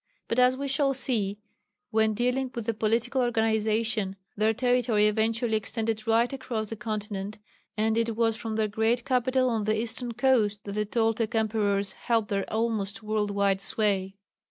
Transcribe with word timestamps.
But 0.27 0.39
as 0.39 0.57
we 0.57 0.67
shall 0.67 0.95
see 0.95 1.37
when 1.91 2.15
dealing 2.15 2.49
with 2.55 2.65
the 2.65 2.73
political 2.73 3.21
organization, 3.21 4.15
their 4.35 4.51
territory 4.51 5.05
eventually 5.05 5.55
extended 5.55 6.07
right 6.07 6.33
across 6.33 6.65
the 6.69 6.75
continent, 6.75 7.37
and 7.77 7.95
it 7.95 8.15
was 8.15 8.35
from 8.35 8.55
their 8.55 8.67
great 8.67 9.05
capital 9.05 9.47
on 9.47 9.65
the 9.65 9.79
eastern 9.79 10.13
coast 10.15 10.57
that 10.63 10.71
the 10.71 10.85
Toltec 10.85 11.35
emperors 11.35 11.91
held 11.91 12.29
their 12.29 12.51
almost 12.51 13.03
world 13.03 13.29
wide 13.29 13.61
sway. 13.61 14.15